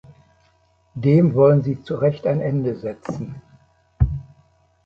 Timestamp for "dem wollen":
0.95-1.61